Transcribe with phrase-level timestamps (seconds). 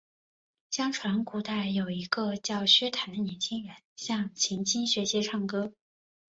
[0.71, 5.73] 相传古代有一个名叫薛谭的年轻人向秦青学习唱歌。